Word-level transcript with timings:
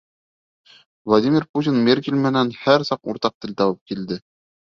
Владимир 1.11 1.43
Путин 1.57 1.77
Меркель 1.89 2.17
менән 2.23 2.49
һәр 2.63 2.87
саҡ 2.91 3.13
уртаҡ 3.13 3.35
тел 3.45 3.53
табып 3.61 3.79
килде. 3.93 4.19